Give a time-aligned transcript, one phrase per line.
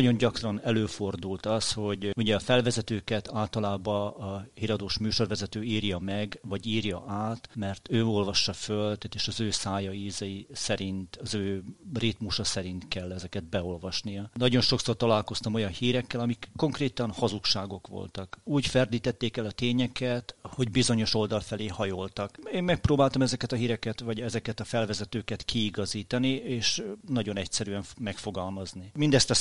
[0.00, 6.66] nagyon gyakran előfordult az, hogy ugye a felvezetőket általában a híradós műsorvezető írja meg, vagy
[6.66, 11.62] írja át, mert ő olvassa föl, tehát és az ő szája ízei szerint, az ő
[11.94, 14.30] ritmusa szerint kell ezeket beolvasnia.
[14.34, 18.38] Nagyon sokszor találkoztam olyan hírekkel, amik konkrétan hazugságok voltak.
[18.44, 22.38] Úgy ferdítették el a tényeket, hogy bizonyos oldal felé hajoltak.
[22.52, 28.90] Én megpróbáltam ezeket a híreket, vagy ezeket a felvezetőket kiigazítani, és nagyon egyszerűen megfogalmazni.
[28.94, 29.34] Mindezt a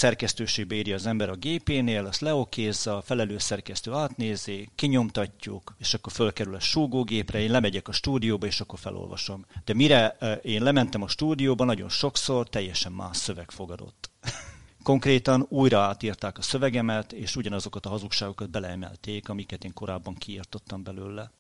[0.50, 6.12] szerkesztőségbe írja az ember a gépénél, azt leokézza, a felelős szerkesztő átnézi, kinyomtatjuk, és akkor
[6.12, 9.46] fölkerül a súgógépre, én lemegyek a stúdióba, és akkor felolvasom.
[9.66, 14.10] De mire én lementem a stúdióba, nagyon sokszor teljesen más szöveg fogadott.
[14.84, 21.32] Konkrétan újra átírták a szövegemet, és ugyanazokat a hazugságokat beleemelték, amiket én korábban kiirtottam belőle.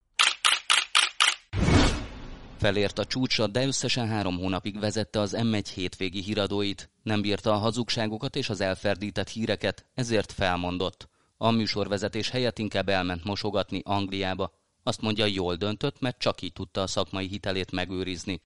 [2.59, 6.89] Felért a csúcsra, de összesen három hónapig vezette az M1 hétvégi híradóit.
[7.03, 11.09] Nem bírta a hazugságokat és az elferdített híreket, ezért felmondott.
[11.37, 14.51] A műsorvezetés helyett inkább elment mosogatni Angliába.
[14.83, 18.41] Azt mondja, jól döntött, mert csak így tudta a szakmai hitelét megőrizni.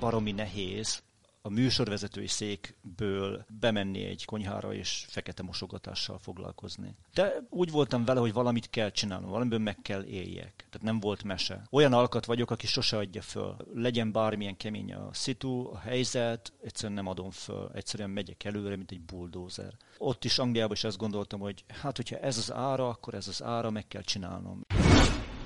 [0.00, 1.02] Baromi nehéz
[1.42, 6.94] a műsorvezetői székből bemenni egy konyhára és fekete mosogatással foglalkozni.
[7.14, 10.54] De úgy voltam vele, hogy valamit kell csinálnom, valamiből meg kell éljek.
[10.56, 11.62] Tehát nem volt mese.
[11.70, 13.56] Olyan alkat vagyok, aki sose adja föl.
[13.74, 17.70] Legyen bármilyen kemény a szitu, a helyzet, egyszerűen nem adom föl.
[17.74, 19.76] Egyszerűen megyek előre, mint egy bulldozer.
[19.98, 23.42] Ott is Angliában is azt gondoltam, hogy hát, hogyha ez az ára, akkor ez az
[23.42, 24.64] ára, meg kell csinálnom.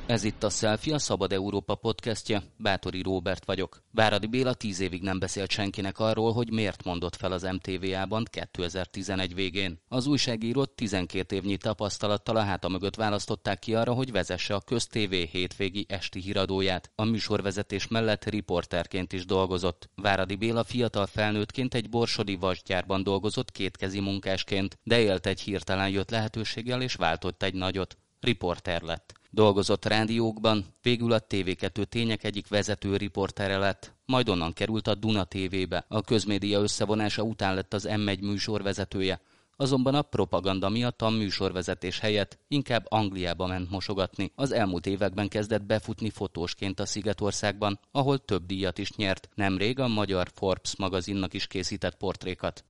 [0.06, 2.42] Ez itt a Selfie, a Szabad Európa podcastje.
[2.56, 3.82] Bátori Róbert vagyok.
[3.90, 9.34] Váradi Béla tíz évig nem beszélt senkinek arról, hogy miért mondott fel az MTVA-ban 2011
[9.34, 9.80] végén.
[9.88, 15.12] Az újságírót 12 évnyi tapasztalattal a háta mögött választották ki arra, hogy vezesse a Köz-TV
[15.12, 16.90] hétvégi esti híradóját.
[16.94, 19.88] A műsorvezetés mellett riporterként is dolgozott.
[19.94, 26.10] Váradi Béla fiatal felnőttként egy borsodi vasgyárban dolgozott kétkezi munkásként, de élt egy hirtelen jött
[26.10, 27.96] lehetőséggel és váltott egy nagyot.
[28.20, 29.14] Riporter lett.
[29.36, 35.24] Dolgozott rádiókban, végül a TV2 tények egyik vezető riportere lett, majd onnan került a Duna
[35.24, 35.84] TV-be.
[35.88, 39.20] A közmédia összevonása után lett az M1 műsorvezetője,
[39.56, 44.32] azonban a propaganda miatt a műsorvezetés helyett inkább Angliába ment mosogatni.
[44.34, 49.28] Az elmúlt években kezdett befutni fotósként a Szigetországban, ahol több díjat is nyert.
[49.34, 52.64] Nemrég a magyar Forbes magazinnak is készített portrékat.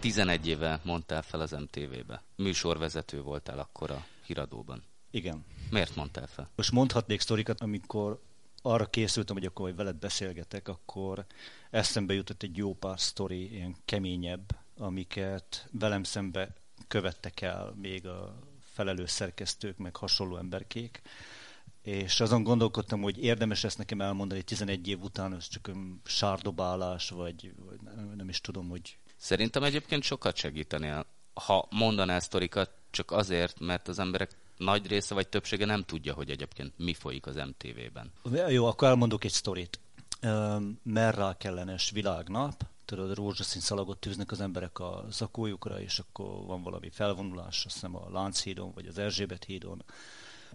[0.00, 2.22] 11 éve mondtál fel az MTV-be.
[2.36, 4.82] Műsorvezető voltál akkor a híradóban.
[5.10, 5.44] Igen.
[5.70, 6.50] Miért mondtál fel?
[6.54, 8.22] Most mondhatnék sztorikat, amikor
[8.62, 11.26] arra készültem, hogy akkor hogy veled beszélgetek, akkor
[11.70, 16.54] eszembe jutott egy jó pár sztori, ilyen keményebb, amiket velem szembe
[16.88, 21.02] követtek el még a felelős szerkesztők, meg hasonló emberkék.
[21.82, 25.70] És azon gondolkodtam, hogy érdemes ezt nekem elmondani 11 év után, ez csak
[26.04, 32.70] sárdobálás, vagy, vagy nem, nem is tudom, hogy Szerintem egyébként sokat segítenél, ha mondanál sztorikat,
[32.90, 37.26] csak azért, mert az emberek nagy része vagy többsége nem tudja, hogy egyébként mi folyik
[37.26, 38.12] az MTV-ben.
[38.48, 39.78] Jó, akkor elmondok egy sztorit.
[40.82, 46.90] Merrá kellenes világnap, tudod, rózsaszín szalagot tűznek az emberek a zakójukra, és akkor van valami
[46.90, 49.84] felvonulás, azt hiszem a Lánchídon, vagy az Erzsébet hídon.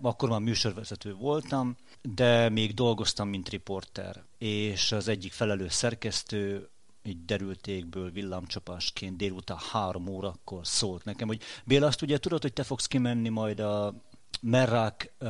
[0.02, 6.70] Akkor már műsorvezető voltam, de még dolgoztam, mint riporter, és az egyik felelős szerkesztő
[7.06, 12.64] egy derültékből villámcsapásként délután három órakor szólt nekem, hogy Béla, azt ugye tudod, hogy te
[12.64, 13.94] fogsz kimenni majd a
[14.42, 15.30] merrák uh,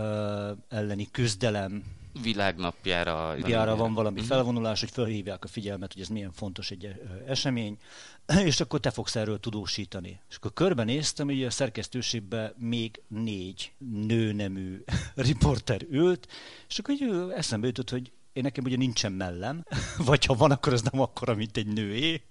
[0.69, 1.84] elleni küzdelem
[2.22, 4.35] világnapjára Jára van valami uh-huh.
[4.35, 6.96] felvonulás, hogy felhívják a figyelmet, hogy ez milyen fontos egy
[7.28, 7.78] esemény,
[8.46, 10.19] és akkor te fogsz erről tudósítani.
[10.30, 13.72] És akkor körbenéztem, hogy a szerkesztőségben még négy
[14.08, 14.84] nőnemű
[15.16, 16.28] riporter ült,
[16.68, 16.96] és akkor
[17.35, 19.63] eszembe jutott, hogy én nekem ugye nincsen mellem,
[20.09, 22.22] vagy ha van, akkor az nem akkora, mint egy nőé,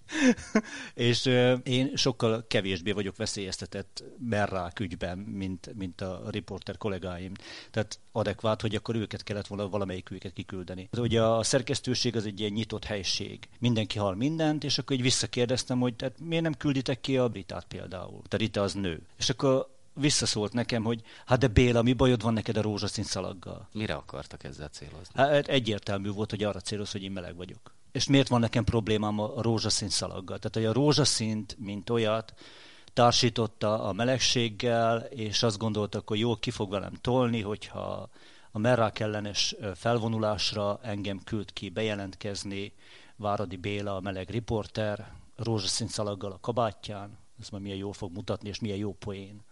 [0.94, 1.24] és
[1.62, 7.32] én sokkal kevésbé vagyok veszélyeztetett merrák ügyben, mint, mint a riporter kollégáim.
[7.70, 10.88] Tehát adekvát, hogy akkor őket kellett volna valamelyik őket kiküldeni.
[10.98, 13.48] Ugye a szerkesztőség az egy ilyen nyitott helység.
[13.58, 17.64] Mindenki hall mindent, és akkor így visszakérdeztem, hogy tehát miért nem külditek ki a Britát
[17.64, 18.22] például?
[18.28, 19.02] Tehát Rita az nő.
[19.18, 23.68] És akkor visszaszólt nekem, hogy hát de Béla, mi bajod van neked a rózsaszín szalaggal?
[23.72, 25.12] Mire akartak ezzel célozni?
[25.14, 27.74] Hát egyértelmű volt, hogy arra céloz, hogy én meleg vagyok.
[27.92, 30.38] És miért van nekem problémám a rózsaszín szalaggal?
[30.38, 32.34] Tehát, hogy a rózsaszínt, mint olyat,
[32.92, 38.08] társította a melegséggel, és azt gondoltak, hogy jól ki fog velem tolni, hogyha
[38.50, 42.72] a merrák ellenes felvonulásra engem küld ki bejelentkezni
[43.16, 48.48] Váradi Béla, a meleg riporter, rózsaszín szalaggal a kabátján, ez majd milyen jól fog mutatni,
[48.48, 49.42] és milyen jó poén.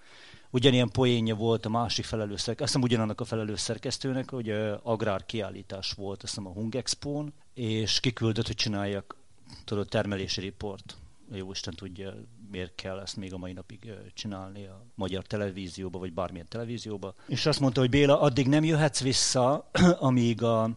[0.54, 4.50] Ugyanilyen poénja volt a másik felelős szerkesztő, azt hiszem ugyanannak a felelős szerkesztőnek, hogy
[4.82, 9.16] agrár kiállítás volt, azt hiszem a Hungexpón, és kiküldött, hogy csináljak
[9.64, 10.96] tudod, termelési riport
[11.34, 12.14] jó Isten tudja,
[12.50, 17.14] miért kell ezt még a mai napig csinálni a magyar televízióba, vagy bármilyen televízióba.
[17.26, 20.70] És azt mondta, hogy Béla, addig nem jöhetsz vissza, amíg a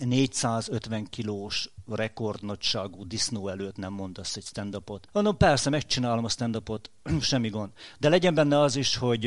[0.00, 5.08] 450 kilós rekordnagyságú disznó előtt nem mondasz egy stand-upot.
[5.12, 7.70] Mondom, persze, megcsinálom a stand-upot, semmi gond.
[7.98, 9.24] De legyen benne az is, hogy,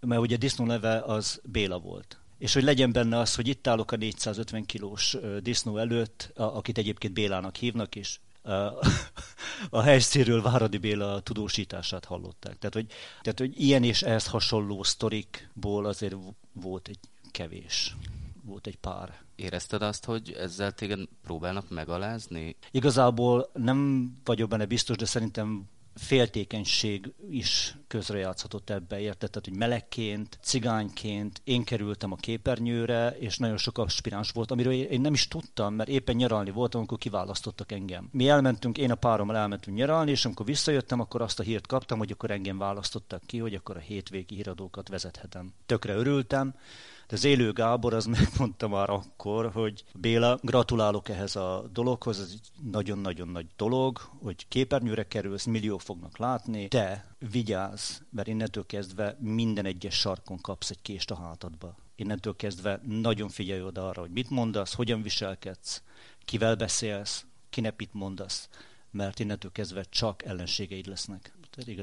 [0.00, 2.18] mert ugye a disznó neve az Béla volt.
[2.38, 7.12] És hogy legyen benne az, hogy itt állok a 450 kilós disznó előtt, akit egyébként
[7.12, 8.18] Bélának hívnak, és
[9.70, 12.58] a helyszínről Váradi Béla tudósítását hallották.
[12.58, 12.86] Tehát hogy,
[13.22, 16.16] tehát, hogy ilyen és ehhez hasonló sztorikból azért
[16.52, 16.98] volt egy
[17.30, 17.96] kevés
[18.46, 19.14] volt egy pár.
[19.36, 22.56] Érezted azt, hogy ezzel téged próbálnak megalázni?
[22.70, 29.30] Igazából nem vagyok benne biztos, de szerintem féltékenység is közrejátszhatott ebbe, érted?
[29.30, 35.00] Tehát, hogy melegként, cigányként én kerültem a képernyőre, és nagyon sok aspiráns volt, amiről én
[35.00, 38.08] nem is tudtam, mert éppen nyaralni voltam, amikor kiválasztottak engem.
[38.12, 41.98] Mi elmentünk, én a párommal elmentünk nyaralni, és amikor visszajöttem, akkor azt a hírt kaptam,
[41.98, 45.52] hogy akkor engem választottak ki, hogy akkor a hétvégi híradókat vezethetem.
[45.66, 46.54] Tökre örültem,
[47.08, 52.30] de az élő Gábor az megmondta már akkor, hogy Béla, gratulálok ehhez a dologhoz, ez
[52.32, 59.16] egy nagyon-nagyon nagy dolog, hogy képernyőre kerülsz, milliók fognak látni, de vigyázz, mert innentől kezdve
[59.20, 61.76] minden egyes sarkon kapsz egy kést a hátadba.
[61.96, 65.82] Innentől kezdve nagyon figyelj oda arra, hogy mit mondasz, hogyan viselkedsz,
[66.24, 68.48] kivel beszélsz, kinek mit mondasz,
[68.90, 71.32] mert innentől kezdve csak ellenségeid lesznek.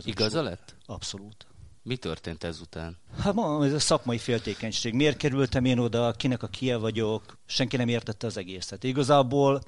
[0.03, 0.75] Igaza lett?
[0.85, 1.47] Abszolút.
[1.83, 2.97] Mi történt ezután?
[3.19, 4.93] Hát ma ez a szakmai féltékenység.
[4.93, 7.37] Miért kerültem én oda, kinek a kie vagyok?
[7.45, 8.83] Senki nem értette az egészet.
[8.83, 9.61] Igazából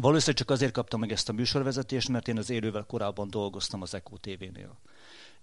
[0.00, 3.94] valószínűleg csak azért kaptam meg ezt a műsorvezetést, mert én az élővel korábban dolgoztam az
[3.94, 4.78] ECO TV-nél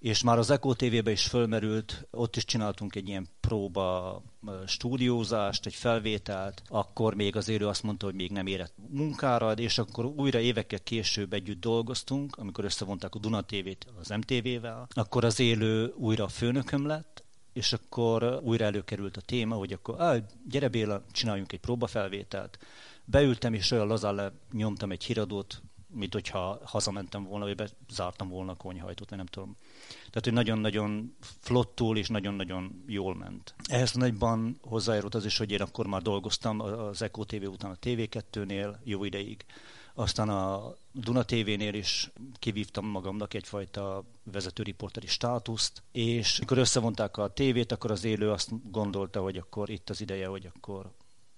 [0.02, 4.22] és már az Eco TV-be is fölmerült, ott is csináltunk egy ilyen próba
[4.66, 9.78] stúdiózást, egy felvételt, akkor még az élő azt mondta, hogy még nem érett munkára, és
[9.78, 15.40] akkor újra évekkel később együtt dolgoztunk, amikor összevonták a Duna TV-t az MTV-vel, akkor az
[15.40, 17.24] élő újra a főnököm lett,
[17.54, 20.16] és akkor újra előkerült a téma, hogy akkor, á,
[20.50, 22.58] gyere Béla, csináljunk egy próbafelvételt.
[23.06, 25.62] Beültem, és olyan lazán nyomtam egy híradót,
[25.94, 29.56] mint hogyha hazamentem volna, vagy bezártam volna a konyhajtót, vagy nem tudom.
[29.98, 33.56] Tehát, hogy nagyon-nagyon flottul és nagyon-nagyon jól ment.
[33.64, 37.78] Ehhez nagyban hozzájárult az is, hogy én akkor már dolgoztam az Eco TV után a
[37.82, 39.46] TV2-nél jó ideig.
[39.94, 47.72] Aztán a Duna TV-nél is kivívtam magamnak egyfajta vezetőriporteri státuszt, és amikor összevonták a tévét,
[47.72, 50.92] akkor az élő azt gondolta, hogy akkor itt az ideje, hogy akkor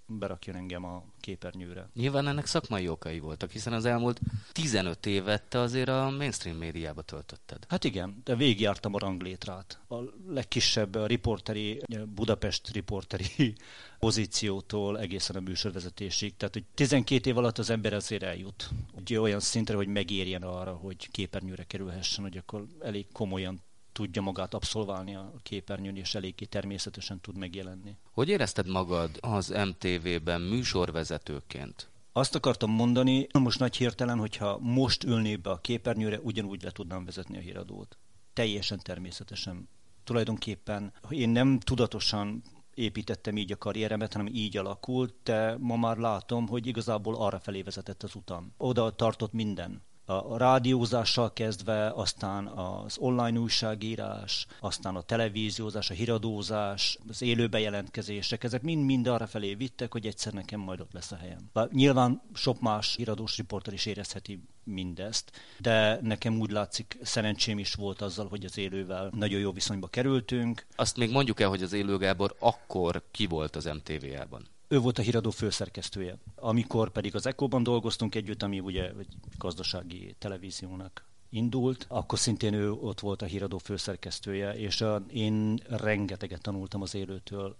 [0.05, 1.89] berakjon engem a képernyőre.
[1.93, 4.19] Nyilván ennek szakmai okai voltak, hiszen az elmúlt
[4.51, 7.65] 15 évet te azért a mainstream médiába töltötted.
[7.67, 9.79] Hát igen, de végigjártam a ranglétrát.
[9.89, 9.95] A
[10.27, 11.81] legkisebb a riporteri,
[12.15, 13.53] Budapest riporteri
[13.99, 16.35] pozíciótól egészen a műsorvezetésig.
[16.37, 18.69] Tehát, hogy 12 év alatt az ember azért eljut.
[18.91, 23.61] Ugye olyan szintre, hogy megérjen arra, hogy képernyőre kerülhessen, hogy akkor elég komolyan
[23.93, 27.95] tudja magát abszolválni a képernyőn, és eléggé természetesen tud megjelenni.
[28.11, 31.89] Hogy érezted magad az MTV-ben műsorvezetőként?
[32.11, 37.05] Azt akartam mondani, most nagy hirtelen, hogyha most ülnék be a képernyőre, ugyanúgy le tudnám
[37.05, 37.97] vezetni a híradót.
[38.33, 39.69] Teljesen természetesen.
[40.03, 42.43] Tulajdonképpen én nem tudatosan
[42.73, 47.61] építettem így a karrieremet, hanem így alakult, de ma már látom, hogy igazából arra felé
[47.61, 48.53] vezetett az utam.
[48.57, 56.97] Oda tartott minden a rádiózással kezdve, aztán az online újságírás, aztán a televíziózás, a híradózás,
[57.07, 61.15] az élő bejelentkezések, ezek mind-mind arra felé vittek, hogy egyszer nekem majd ott lesz a
[61.15, 61.49] helyem.
[61.53, 67.73] Bár nyilván sok más híradós riporter is érezheti mindezt, de nekem úgy látszik, szerencsém is
[67.73, 70.65] volt azzal, hogy az élővel nagyon jó viszonyba kerültünk.
[70.75, 74.47] Azt még mondjuk el, hogy az élő Gábor akkor ki volt az MTV-ában?
[74.73, 76.17] Ő volt a híradó főszerkesztője.
[76.35, 82.71] Amikor pedig az Echo-ban dolgoztunk együtt, ami ugye egy gazdasági televíziónak indult, akkor szintén ő
[82.71, 87.55] ott volt a híradó főszerkesztője, és én rengeteget tanultam az élőtől.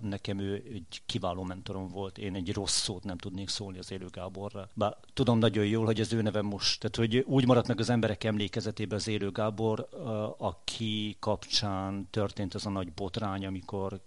[0.00, 4.06] Nekem ő egy kiváló mentorom volt, én egy rossz szót nem tudnék szólni az élő
[4.10, 4.68] Gáborra.
[4.74, 7.90] Bár tudom nagyon jól, hogy az ő neve most, tehát hogy úgy maradt meg az
[7.90, 14.00] emberek emlékezetében az élő Gábor, a, aki kapcsán történt az a nagy botrány, amikor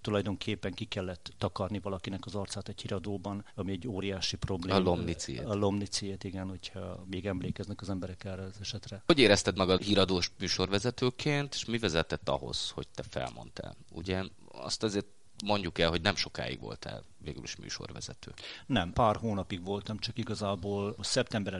[0.00, 4.78] tulajdonképpen ki kellett takarni valakinek az arcát egy híradóban, ami egy óriási probléma.
[4.78, 5.44] A lomniciét.
[5.44, 9.02] A lomniciét, igen, hogyha még emlékeznek az emberek erre az esetre.
[9.06, 13.76] Hogy érezted magad híradós műsorvezetőként, és mi vezetett ahhoz, hogy te felmondtál?
[13.92, 15.06] Ugye azt azért
[15.44, 18.32] mondjuk el, hogy nem sokáig voltál végül is műsorvezető.
[18.66, 21.54] Nem, pár hónapig voltam, csak igazából szeptember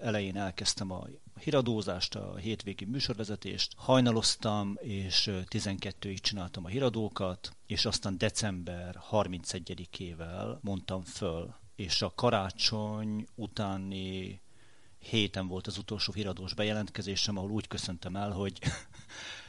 [0.00, 1.06] elején elkezdtem a
[1.40, 11.02] híradózást, a hétvégi műsorvezetést, hajnaloztam, és 12-ig csináltam a híradókat, és aztán december 31-ével mondtam
[11.02, 14.40] föl, és a karácsony utáni
[14.98, 18.58] héten volt az utolsó híradós bejelentkezésem, ahol úgy köszöntem el, hogy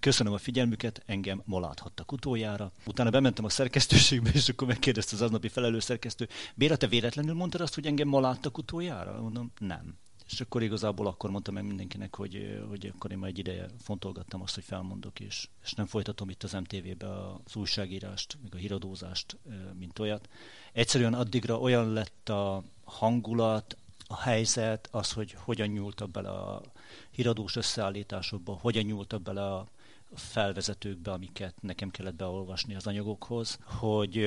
[0.00, 2.72] Köszönöm a figyelmüket, engem ma láthattak utoljára.
[2.86, 7.60] Utána bementem a szerkesztőségbe, és akkor megkérdezte az aznapi felelő szerkesztő, Béla, te véletlenül mondtad
[7.60, 9.20] azt, hogy engem ma láttak utoljára?
[9.20, 9.96] Mondom, nem.
[10.30, 14.42] És akkor igazából akkor mondtam meg mindenkinek, hogy, hogy akkor én már egy ideje fontolgattam
[14.42, 19.36] azt, hogy felmondok, és, és nem folytatom itt az MTV-be az újságírást, meg a híradózást,
[19.78, 20.28] mint olyat.
[20.72, 26.62] Egyszerűen addigra olyan lett a hangulat, a helyzet, az, hogy hogyan nyúltak bele a
[27.10, 29.68] híradós összeállításokba, hogyan nyúltak bele a
[30.14, 34.18] felvezetőkbe, amiket nekem kellett beolvasni az anyagokhoz, hogy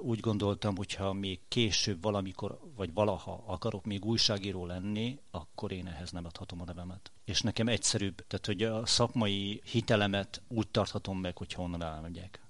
[0.00, 6.10] úgy gondoltam, hogyha még később valamikor, vagy valaha akarok még újságíró lenni, akkor én ehhez
[6.10, 7.12] nem adhatom a nevemet.
[7.24, 12.40] És nekem egyszerűbb, tehát hogy a szakmai hitelemet úgy tarthatom meg, hogy honnan elmegyek.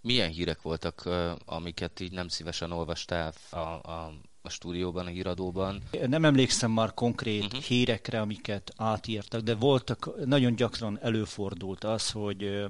[0.00, 1.08] Milyen hírek voltak,
[1.44, 4.12] amiket így nem szívesen olvastál a, a
[4.48, 5.82] a stúdióban, a híradóban.
[6.06, 7.60] Nem emlékszem már konkrét uh-huh.
[7.60, 12.64] hírekre, amiket átírtak, de voltak, nagyon gyakran előfordult az, hogy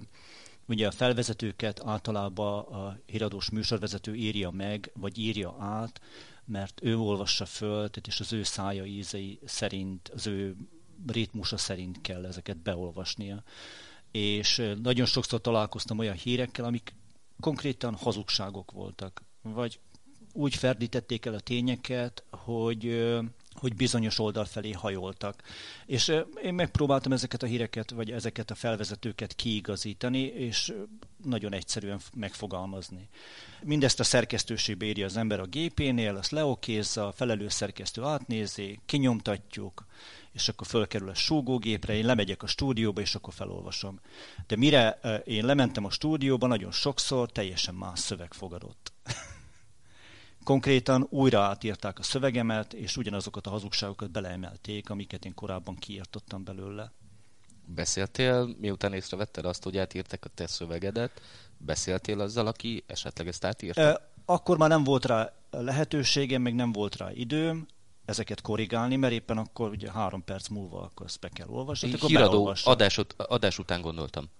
[0.66, 6.00] ugye a felvezetőket általában a híradós műsorvezető írja meg, vagy írja át,
[6.44, 10.56] mert ő olvassa föl, tehát és az ő szája ízei szerint, az ő
[11.06, 13.42] ritmusa szerint kell ezeket beolvasnia.
[14.10, 16.94] És nagyon sokszor találkoztam olyan hírekkel, amik
[17.40, 19.80] konkrétan hazugságok voltak, vagy
[20.38, 23.08] úgy ferdítették el a tényeket, hogy
[23.58, 25.42] hogy bizonyos oldal felé hajoltak.
[25.86, 30.72] És én megpróbáltam ezeket a híreket, vagy ezeket a felvezetőket kiigazítani, és
[31.24, 33.08] nagyon egyszerűen megfogalmazni.
[33.62, 39.86] Mindezt a szerkesztőségbe írja az ember a gépénél, azt leokézza, a felelős szerkesztő átnézi, kinyomtatjuk,
[40.32, 44.00] és akkor fölkerül a súgógépre, én lemegyek a stúdióba, és akkor felolvasom.
[44.46, 48.92] De mire én lementem a stúdióba, nagyon sokszor teljesen más szöveg fogadott.
[50.48, 56.92] Konkrétan újra átírták a szövegemet, és ugyanazokat a hazugságokat beleemelték, amiket én korábban kiírtottam belőle.
[57.66, 61.20] Beszéltél, miután észrevetted azt, hogy átírták a te szövegedet,
[61.56, 64.10] beszéltél azzal, aki esetleg ezt átírta?
[64.24, 67.66] Akkor már nem volt rá lehetőségem, meg nem volt rá időm
[68.04, 71.94] ezeket korrigálni, mert éppen akkor ugye három perc múlva akkor ezt be kell olvasni.
[71.98, 74.30] Híradó adás, adás után gondoltam.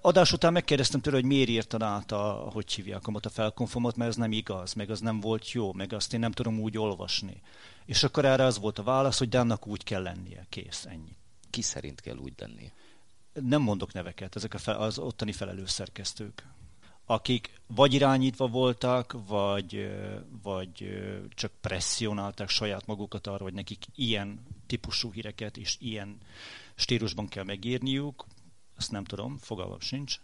[0.00, 4.16] Adás után megkérdeztem tőle, hogy miért írtad át a, hogy hívják a felkonfomot, mert ez
[4.16, 7.42] nem igaz, meg az nem volt jó, meg azt én nem tudom úgy olvasni.
[7.84, 11.16] És akkor erre az volt a válasz, hogy de annak úgy kell lennie, kész, ennyi.
[11.50, 12.72] Ki szerint kell úgy lennie?
[13.32, 16.44] Nem mondok neveket, ezek a fel, az ottani felelős szerkesztők
[17.06, 19.90] akik vagy irányítva voltak, vagy,
[20.42, 21.02] vagy
[21.34, 26.18] csak presszionálták saját magukat arra, hogy nekik ilyen típusú híreket és ilyen
[26.74, 28.26] stílusban kell megírniuk,
[28.82, 30.20] azt nem tudom, fogalmam sincs,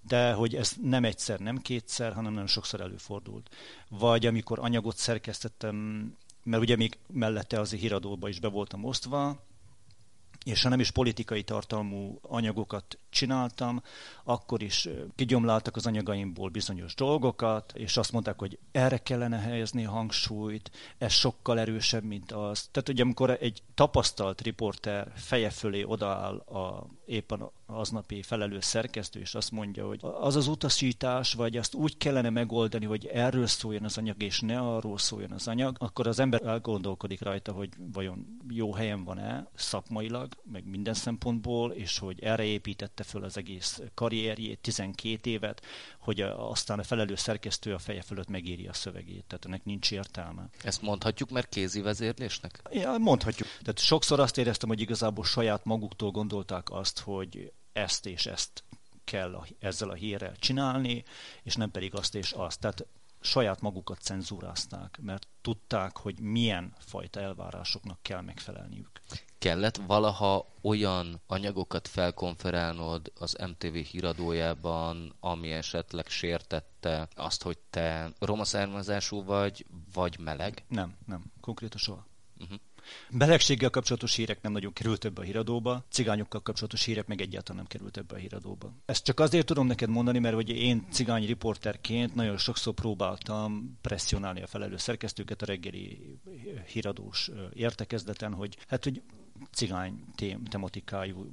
[0.00, 3.54] de hogy ez nem egyszer, nem kétszer, hanem nagyon sokszor előfordult.
[3.88, 5.76] Vagy amikor anyagot szerkesztettem,
[6.42, 9.46] mert ugye még mellette az híradóba is be voltam osztva,
[10.44, 13.82] és ha nem is politikai tartalmú anyagokat csináltam,
[14.24, 19.90] akkor is kigyomláltak az anyagaimból bizonyos dolgokat, és azt mondták, hogy erre kellene helyezni a
[19.90, 22.68] hangsúlyt, ez sokkal erősebb, mint az.
[22.70, 29.34] Tehát ugye amikor egy tapasztalt riporter feje fölé odaáll a, éppen aznapi felelős szerkesztő, és
[29.34, 33.98] azt mondja, hogy az az utasítás, vagy azt úgy kellene megoldani, hogy erről szóljon az
[33.98, 38.74] anyag, és ne arról szóljon az anyag, akkor az ember elgondolkodik rajta, hogy vajon jó
[38.74, 45.30] helyen van-e szakmailag, meg minden szempontból, és hogy erre építette föl az egész karrierjét, 12
[45.30, 45.64] évet,
[45.98, 50.48] hogy aztán a felelős szerkesztő a feje fölött megírja a szövegét, tehát ennek nincs értelme.
[50.62, 52.62] Ezt mondhatjuk, mert kézi vezérlésnek?
[52.70, 53.48] Ja, mondhatjuk.
[53.48, 58.64] Tehát sokszor azt éreztem, hogy igazából saját maguktól gondolták azt, hogy ezt és ezt
[59.04, 61.04] kell a, ezzel a hírrel csinálni,
[61.42, 62.60] és nem pedig azt és azt.
[62.60, 62.86] Tehát
[63.20, 68.90] saját magukat cenzúrázták, mert tudták, hogy milyen fajta elvárásoknak kell megfelelniük.
[69.38, 78.44] Kellett valaha olyan anyagokat felkonferálnod az MTV híradójában, ami esetleg sértette azt, hogy te roma
[78.44, 80.64] származású vagy, vagy meleg?
[80.68, 82.06] Nem, nem, konkrétan soha.
[82.40, 82.58] Uh-huh.
[83.10, 87.66] Belegséggel kapcsolatos hírek nem nagyon került ebbe a híradóba, cigányokkal kapcsolatos hírek meg egyáltalán nem
[87.66, 88.72] került ebbe a híradóba.
[88.84, 94.42] Ezt csak azért tudom neked mondani, mert hogy én cigány riporterként nagyon sokszor próbáltam presszionálni
[94.42, 96.18] a felelős szerkesztőket a reggeli
[96.72, 99.02] híradós értekezleten, hogy hát, hogy
[99.50, 100.04] cigány
[100.50, 101.30] tematikájú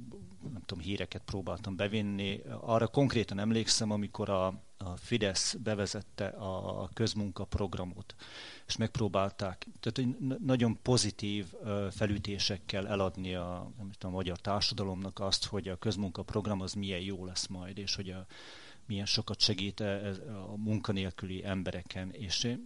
[0.52, 2.40] nem tudom, híreket próbáltam bevinni.
[2.60, 8.14] Arra konkrétan emlékszem, amikor a, a Fidesz bevezette a közmunka programot,
[8.66, 10.10] és megpróbálták tehát
[10.40, 11.46] nagyon pozitív
[11.90, 17.00] felütésekkel eladni a, nem tudom, a magyar társadalomnak azt, hogy a közmunka program az milyen
[17.00, 18.26] jó lesz majd, és hogy a,
[18.86, 22.10] milyen sokat segít a munkanélküli embereken.
[22.12, 22.56] És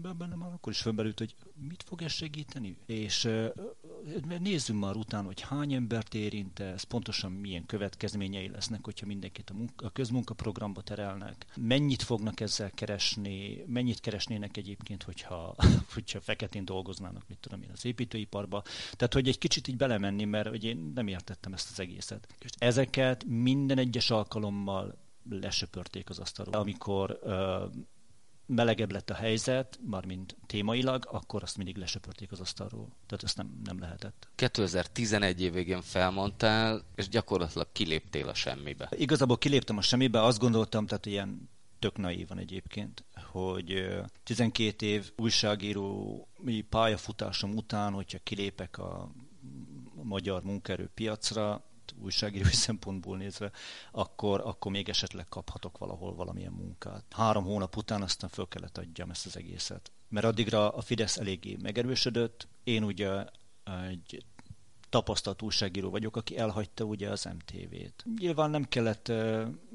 [0.00, 2.76] bennem már akkor is fölmerült, hogy mit fog ez segíteni?
[2.86, 3.28] És
[4.40, 9.54] nézzünk már utána, hogy hány embert érint ez, pontosan milyen következményei lesznek, hogyha mindenkit a,
[9.54, 15.54] munka, a közmunkaprogramba terelnek, mennyit fognak ezzel keresni, mennyit keresnének egyébként, hogyha,
[15.94, 18.62] hogyha feketén dolgoznának, mit tudom én, az építőiparba.
[18.92, 22.34] Tehát, hogy egy kicsit így belemenni, mert hogy én nem értettem ezt az egészet.
[22.40, 26.54] És ezeket minden egyes alkalommal lesöpörték az asztalról.
[26.54, 27.32] Amikor uh,
[28.46, 32.88] melegebb lett a helyzet, mint témailag, akkor azt mindig lesöpörték az asztalról.
[33.06, 34.28] Tehát ezt nem, nem lehetett.
[34.34, 38.88] 2011 év végén felmondtál, és gyakorlatilag kiléptél a semmibe.
[38.96, 41.48] Igazából kiléptem a semmibe, azt gondoltam, tehát ilyen
[41.78, 43.88] tök naívan egyébként, hogy
[44.22, 49.10] 12 év újságírói pályafutásom után, hogyha kilépek a
[50.02, 51.64] magyar munkaerőpiacra,
[52.02, 53.50] újságírói szempontból nézve,
[53.92, 57.04] akkor, akkor még esetleg kaphatok valahol valamilyen munkát.
[57.10, 59.92] Három hónap után aztán föl kellett adjam ezt az egészet.
[60.08, 63.24] Mert addigra a Fidesz eléggé megerősödött, én ugye
[63.90, 64.24] egy
[64.88, 68.04] tapasztalt újságíró vagyok, aki elhagyta ugye az MTV-t.
[68.18, 69.12] Nyilván nem kellett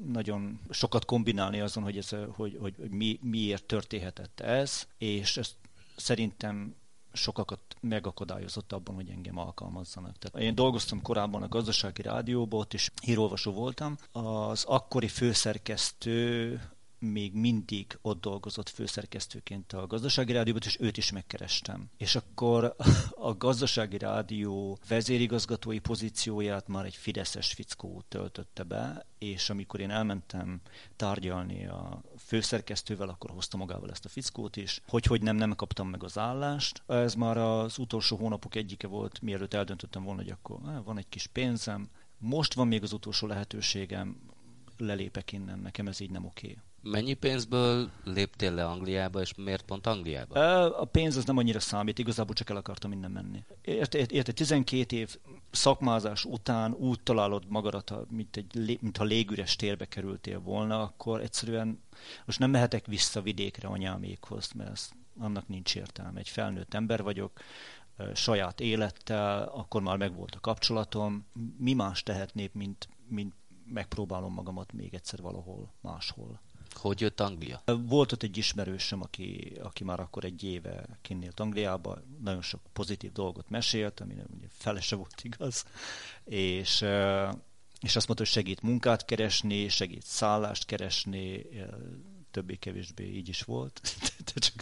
[0.06, 5.54] nagyon sokat kombinálni azon, hogy, ez, hogy, hogy, hogy mi, miért történhetett ez, és ezt
[5.96, 6.74] szerintem
[7.12, 10.18] sokakat megakadályozott abban, hogy engem alkalmazzanak.
[10.18, 13.96] Tehát én dolgoztam korábban a gazdasági rádióban, ott is hírolvasó voltam.
[14.12, 16.60] Az akkori főszerkesztő
[17.00, 21.90] még mindig ott dolgozott főszerkesztőként a gazdasági rádióban, és őt is megkerestem.
[21.96, 22.76] És akkor
[23.28, 30.60] a gazdasági rádió vezérigazgatói pozícióját már egy fideszes fickó töltötte be, és amikor én elmentem
[30.96, 34.80] tárgyalni a főszerkesztővel, akkor hozta magával ezt a fickót is.
[34.86, 36.82] Hogy, hogy nem, nem kaptam meg az állást.
[36.86, 41.26] Ez már az utolsó hónapok egyike volt, mielőtt eldöntöttem volna, hogy akkor van egy kis
[41.26, 44.20] pénzem, most van még az utolsó lehetőségem,
[44.76, 46.46] lelépek innen, nekem ez így nem oké.
[46.46, 46.62] Okay.
[46.82, 50.66] Mennyi pénzből léptél le Angliába, és miért pont Angliába?
[50.66, 53.44] A pénz az nem annyira számít, igazából csak el akartam innen menni.
[53.62, 55.16] Érted, érte 12 év
[55.50, 61.82] szakmázás után úgy találod magadat, mint, egy, mint ha légüres térbe kerültél volna, akkor egyszerűen
[62.24, 66.18] most nem mehetek vissza vidékre anyámékhoz, mert ez, annak nincs értelme.
[66.18, 67.40] Egy felnőtt ember vagyok,
[68.14, 71.26] saját élettel, akkor már megvolt a kapcsolatom.
[71.58, 76.40] Mi más tehetnék, mint, mint megpróbálom magamat még egyszer valahol máshol.
[76.74, 77.62] Hogy jött Anglia?
[77.64, 83.12] Volt ott egy ismerősöm, aki, aki már akkor egy éve kinnélt Angliába, nagyon sok pozitív
[83.12, 85.64] dolgot mesélt, ami ugye fele se volt igaz,
[86.24, 86.84] és,
[87.80, 91.46] és azt mondta, hogy segít munkát keresni, segít szállást keresni,
[92.30, 93.80] többé-kevésbé így is volt,
[94.34, 94.54] csak,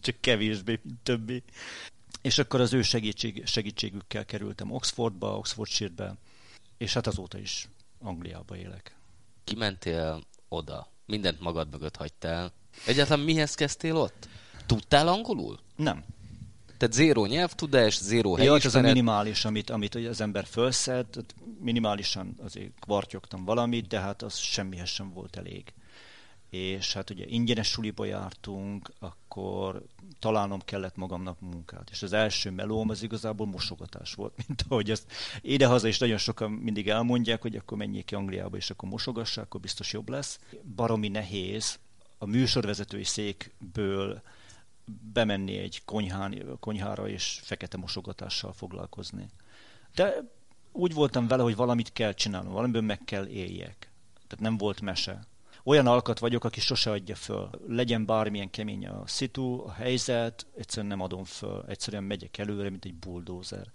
[0.00, 1.42] csak kevésbé, mint többé.
[2.22, 6.16] És akkor az ő segítség, segítségükkel kerültem Oxfordba, Oxfordshire-be,
[6.76, 8.96] és hát azóta is Angliába élek.
[9.44, 12.52] Kimentél oda, mindent magad mögött hagytál.
[12.86, 14.28] Egyáltalán mihez kezdtél ott?
[14.66, 15.58] Tudtál angolul?
[15.76, 16.04] Nem.
[16.76, 18.62] Tehát zéró nyelvtudás, zéró helyismeret.
[18.62, 21.06] Ja, az a minimális, amit, amit az ember felszed,
[21.60, 25.72] minimálisan azért kvartyogtam valamit, de hát az semmihez sem volt elég
[26.50, 28.92] és hát ugye ingyenes suliba jártunk,
[29.38, 29.82] akkor
[30.18, 31.90] találnom kellett magamnak munkát.
[31.90, 36.50] És az első melóm az igazából mosogatás volt, mint ahogy ezt idehaza is nagyon sokan
[36.50, 40.40] mindig elmondják, hogy akkor menjék ki Angliába, és akkor mosogassák, akkor biztos jobb lesz.
[40.74, 41.78] Baromi nehéz
[42.18, 44.22] a műsorvezetői székből
[45.12, 49.28] bemenni egy konyhán, konyhára és fekete mosogatással foglalkozni.
[49.94, 50.14] De
[50.72, 53.90] úgy voltam vele, hogy valamit kell csinálnom, valamiből meg kell éljek.
[54.26, 55.26] Tehát nem volt mese
[55.68, 57.50] olyan alkat vagyok, aki sose adja föl.
[57.66, 61.64] Legyen bármilyen kemény a szitu, a helyzet, egyszerűen nem adom föl.
[61.68, 63.66] Egyszerűen megyek előre, mint egy bulldozer.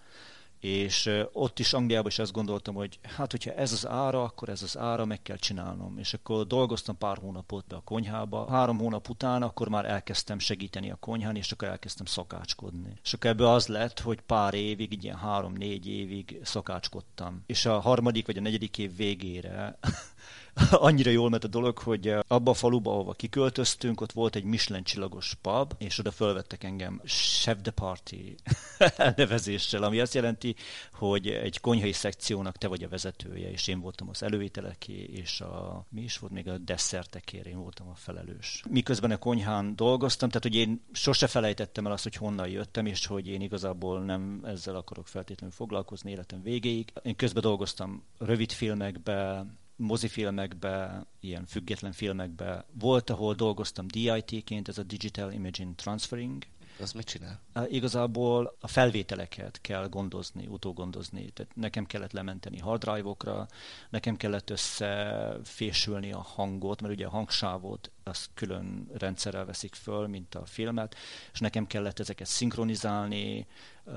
[0.59, 4.63] És ott is Angliában is azt gondoltam, hogy hát, hogyha ez az ára, akkor ez
[4.63, 5.97] az ára, meg kell csinálnom.
[5.97, 8.49] És akkor dolgoztam pár hónapot be a konyhába.
[8.49, 12.93] Három hónap után akkor már elkezdtem segíteni a konyhán, és akkor elkezdtem szakácskodni.
[13.03, 17.43] És akkor ebből az lett, hogy pár évig, ilyen három-négy évig szakácskodtam.
[17.45, 19.77] És a harmadik vagy a negyedik év végére
[20.71, 24.43] annyira jól ment a dolog, hogy eh, abba a faluba, ahova kiköltöztünk, ott volt egy
[24.43, 28.35] Michelin csillagos pub, és oda fölvettek engem chef de party
[28.97, 30.55] elnevezéssel, ami azt jelenti,
[30.93, 35.85] hogy egy konyhai szekciónak te vagy a vezetője, és én voltam az előételeké, és a,
[35.89, 38.63] mi is volt még a desszertekért, én voltam a felelős.
[38.69, 43.05] Miközben a konyhán dolgoztam, tehát hogy én sose felejtettem el azt, hogy honnan jöttem, és
[43.05, 46.93] hogy én igazából nem ezzel akarok feltétlenül foglalkozni életem végéig.
[47.03, 52.65] Én közben dolgoztam rövid filmekbe, mozifilmekbe, ilyen független filmekbe.
[52.79, 56.43] Volt, ahol dolgoztam DIT-ként, ez a Digital Imaging Transferring,
[56.79, 57.39] Az mit csinál?
[57.67, 61.29] Igazából a felvételeket kell gondozni, utógondozni.
[61.29, 63.47] Tehát nekem kellett lementeni hard drive-okra,
[63.89, 70.35] nekem kellett összefésülni a hangot, mert ugye a hangsávot azt külön rendszerrel veszik föl, mint
[70.35, 70.95] a filmet,
[71.33, 73.47] és nekem kellett ezeket szinkronizálni,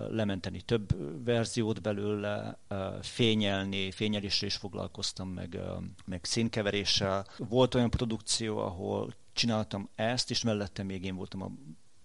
[0.09, 2.59] lementeni több verziót belőle,
[3.03, 5.59] fényelni, fényeléssel is foglalkoztam, meg,
[6.05, 7.27] meg színkeveréssel.
[7.37, 11.51] Volt olyan produkció, ahol csináltam ezt, és mellette még én voltam a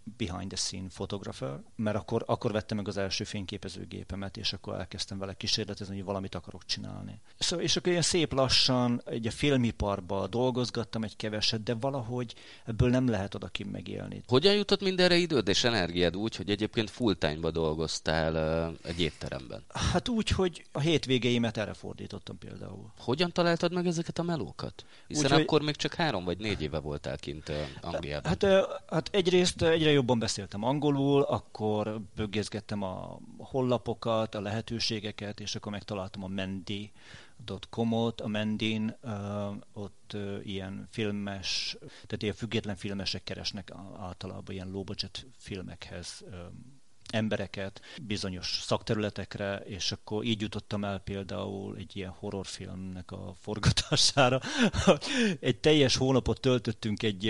[0.04, 5.18] behind the scene photographer, mert akkor, akkor vettem meg az első fényképezőgépemet, és akkor elkezdtem
[5.18, 7.20] vele kísérletezni, hogy valamit akarok csinálni.
[7.40, 12.34] Szóval, és akkor ilyen szép lassan egy a filmiparba dolgozgattam egy keveset, de valahogy
[12.66, 14.22] ebből nem lehet odakin megélni.
[14.28, 19.64] Hogyan jutott mindenre időd és energiád úgy, hogy egyébként full time-ba dolgoztál uh, egy étteremben?
[19.92, 22.92] Hát úgy, hogy a hétvégeimet erre fordítottam például.
[22.98, 24.86] Hogyan találtad meg ezeket a melókat?
[25.08, 25.68] Hiszen úgy, akkor hogy...
[25.68, 28.30] még csak három vagy négy éve voltál kint uh, Angliában.
[28.30, 35.40] Hát, uh, hát egyrészt egyre egyre jobban beszéltem angolul, akkor böggészgettem a hollapokat, a lehetőségeket,
[35.40, 38.98] és akkor megtaláltam a mendi.com-ot, a Mendin,
[39.74, 46.24] ott ilyen filmes, tehát ilyen független filmesek keresnek általában ilyen low budget filmekhez
[47.10, 54.40] embereket bizonyos szakterületekre, és akkor így jutottam el például egy ilyen horrorfilmnek a forgatására.
[55.40, 57.26] egy teljes hónapot töltöttünk egy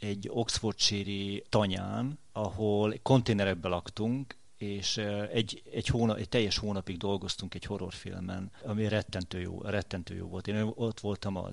[0.00, 4.96] egy Oxfordshire tanyán, ahol konténerekbe laktunk, és
[5.32, 10.48] egy, egy, hónap, egy teljes hónapig dolgoztunk egy horrorfilmen, ami rettentő jó, rettentő jó volt.
[10.48, 11.50] Én ott voltam, a,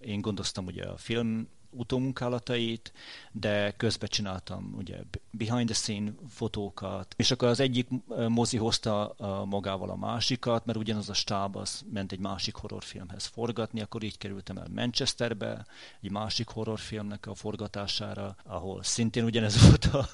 [0.00, 2.92] én gondoztam ugye a film utómunkálatait,
[3.32, 4.96] de közben csináltam ugye
[5.30, 7.88] behind the scene fotókat, és akkor az egyik
[8.28, 13.80] mozi hozta magával a másikat, mert ugyanaz a stáb az ment egy másik horrorfilmhez forgatni,
[13.80, 15.66] akkor így kerültem el Manchesterbe,
[16.00, 20.08] egy másik horrorfilmnek a forgatására, ahol szintén ugyanez volt a,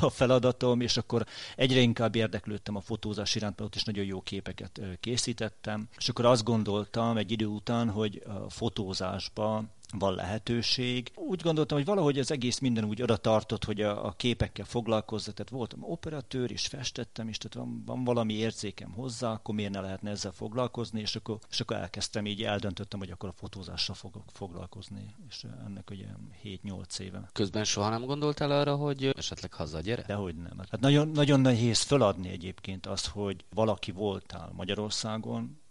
[0.00, 1.26] a feladatom, és akkor
[1.56, 6.24] egyre inkább érdeklődtem a fotózás iránt, mert ott is nagyon jó képeket készítettem, és akkor
[6.24, 9.64] azt gondoltam egy idő után, hogy a fotózásba
[9.98, 11.10] van lehetőség.
[11.14, 15.32] Úgy gondoltam, hogy valahogy az egész minden úgy oda tartott, hogy a, a képekkel foglalkozza,
[15.32, 19.80] tehát voltam operatőr, és festettem, és tehát van, van valami érzékem hozzá, akkor miért ne
[19.80, 24.24] lehetne ezzel foglalkozni, és akkor, és akkor elkezdtem, így eldöntöttem, hogy akkor a fotózással fogok
[24.32, 26.06] foglalkozni, és ennek ugye
[26.44, 27.28] 7-8 éve.
[27.32, 30.04] Közben soha nem gondoltál arra, hogy esetleg haza gyere?
[30.06, 30.58] Dehogy nem.
[30.70, 35.62] Hát nagyon, nagyon nehéz feladni egyébként azt, hogy valaki voltál Magyarországon,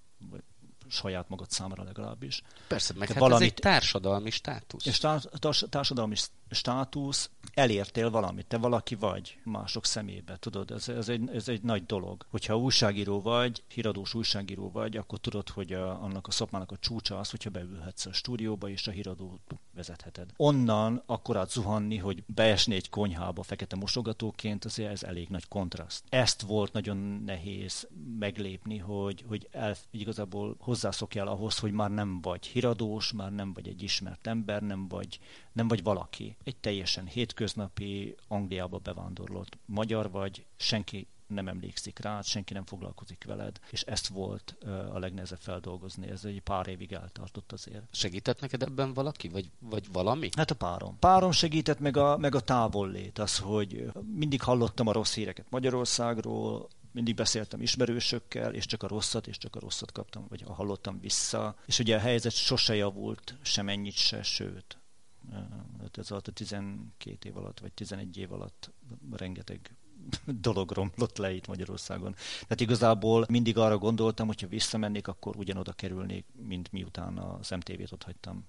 [0.93, 2.41] saját magad számára legalábbis.
[2.67, 4.85] Persze, meg hát valamit, ez egy társadalmi státusz.
[4.85, 5.19] És tá,
[5.69, 6.15] társadalmi
[6.53, 11.85] státusz, elértél valamit, te valaki vagy mások szemébe, tudod, ez, ez, egy, ez egy nagy
[11.85, 12.25] dolog.
[12.29, 17.19] Hogyha újságíró vagy, híradós újságíró vagy, akkor tudod, hogy a, annak a szakmának a csúcsa
[17.19, 19.41] az, hogyha beülhetsz a stúdióba, és a híradót
[19.75, 20.29] vezetheted.
[20.37, 26.03] Onnan akkor át zuhanni, hogy beesni egy konyhába fekete mosogatóként, azért ez elég nagy kontraszt.
[26.09, 27.87] Ezt volt nagyon nehéz
[28.19, 33.67] meglépni, hogy, hogy el, igazából hozzászokjál ahhoz, hogy már nem vagy híradós, már nem vagy
[33.67, 35.19] egy ismert ember, nem vagy,
[35.51, 36.35] nem vagy valaki.
[36.43, 43.59] Egy teljesen hétköznapi Angliába bevándorlott magyar vagy, senki nem emlékszik rá, senki nem foglalkozik veled,
[43.69, 44.55] és ezt volt
[44.93, 46.09] a legnehezebb feldolgozni.
[46.09, 47.83] Ez egy pár évig eltartott azért.
[47.91, 50.29] Segített neked ebben valaki, vagy, vagy valami?
[50.37, 50.99] Hát a párom.
[50.99, 56.67] Párom segített meg a, meg a távollét, az, hogy mindig hallottam a rossz híreket Magyarországról,
[56.91, 61.55] mindig beszéltem ismerősökkel, és csak a rosszat, és csak a rosszat kaptam, vagy hallottam vissza.
[61.65, 64.77] És ugye a helyzet sose javult, semennyit se, sőt.
[65.79, 68.71] Hát ez alatt a 12 év alatt, vagy 11 év alatt
[69.11, 69.75] rengeteg
[70.25, 72.13] dolog romlott le itt Magyarországon.
[72.41, 78.03] Tehát igazából mindig arra gondoltam, hogyha visszamennék, akkor ugyanoda kerülnék, mint miután az MTV-t ott
[78.03, 78.45] hagytam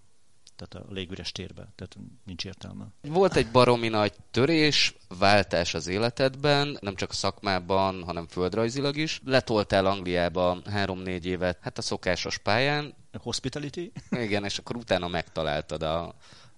[0.57, 2.87] tehát a légüres térbe, tehát nincs értelme.
[3.01, 9.21] Volt egy baromi nagy törés, váltás az életedben, nem csak a szakmában, hanem földrajzilag is.
[9.25, 12.95] Letoltál Angliába három-négy évet, hát a szokásos pályán.
[13.13, 13.93] Hospitality?
[14.11, 16.15] Igen, és akkor utána megtaláltad a,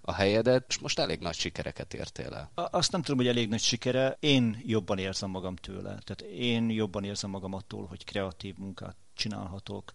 [0.07, 2.69] a helyedet, és most elég nagy sikereket értél el.
[2.71, 4.17] Azt nem tudom, hogy elég nagy sikere.
[4.19, 5.97] Én jobban érzem magam tőle.
[6.03, 9.91] Tehát én jobban érzem magam attól, hogy kreatív munkát csinálhatok,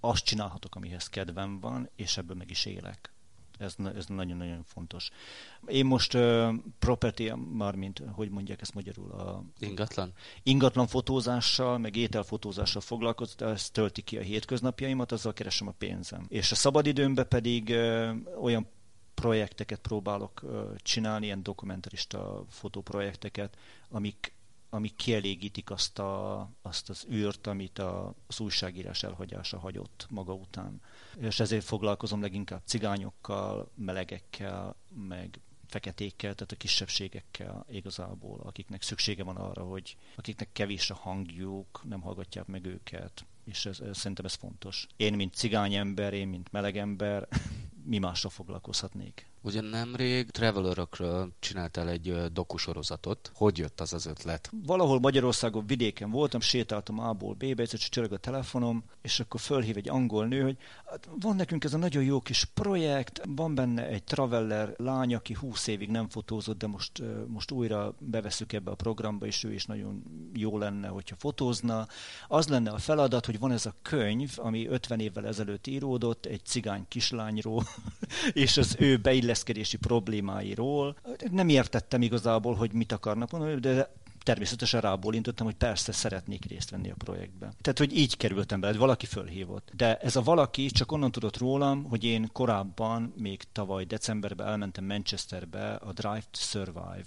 [0.00, 3.12] azt csinálhatok, amihez kedvem van, és ebből meg is élek.
[3.58, 5.10] Ez, ez nagyon-nagyon fontos.
[5.66, 9.10] Én most uh, property, már mint, hogy mondják ezt magyarul?
[9.10, 10.12] A, ingatlan?
[10.42, 16.26] Ingatlan fotózással, meg ételfotózással foglalkozom, ez tölti ki a hétköznapjaimat, azzal keresem a pénzem.
[16.28, 18.74] És a szabadidőmben pedig uh, olyan
[19.16, 20.42] projekteket próbálok
[20.76, 23.56] csinálni, ilyen dokumentarista fotóprojekteket,
[23.88, 24.32] amik,
[24.70, 30.80] amik kielégítik azt, a, azt az űrt, amit a, az újságírás elhagyása hagyott maga után.
[31.20, 39.36] És ezért foglalkozom leginkább cigányokkal, melegekkel, meg feketékkel, tehát a kisebbségekkel igazából, akiknek szüksége van
[39.36, 44.34] arra, hogy akiknek kevés a hangjuk, nem hallgatják meg őket, és ez, ez, szerintem ez
[44.34, 44.86] fontos.
[44.96, 47.28] Én, mint cigány ember, én, mint meleg ember,
[47.86, 49.26] mi másra foglalkozhatnék?
[49.40, 53.30] Ugye nemrég Travelerokról csináltál egy dokusorozatot.
[53.34, 54.50] Hogy jött az az ötlet?
[54.66, 59.88] Valahol Magyarországon vidéken voltam, sétáltam A-ból B-be, egyszer csörög a telefonom, és akkor fölhív egy
[59.88, 64.04] angol nő, hogy hát van nekünk ez a nagyon jó kis projekt, van benne egy
[64.04, 69.26] traveller lány, aki 20 évig nem fotózott, de most, most újra beveszük ebbe a programba,
[69.26, 70.02] és ő is nagyon
[70.34, 71.86] jó lenne, hogyha fotózna.
[72.28, 76.44] Az lenne a feladat, hogy van ez a könyv, ami 50 évvel ezelőtt íródott, egy
[76.44, 77.64] cigány kislányról,
[78.32, 80.96] és az ő beilleszkedéséről illeszkedési problémáiról.
[81.30, 86.90] Nem értettem igazából, hogy mit akarnak mondani, de természetesen rábólintottam, hogy persze szeretnék részt venni
[86.90, 87.54] a projektben.
[87.60, 89.70] Tehát, hogy így kerültem bele, valaki fölhívott.
[89.76, 94.84] De ez a valaki csak onnan tudott rólam, hogy én korábban, még tavaly decemberben elmentem
[94.84, 97.06] Manchesterbe a Drive to Survive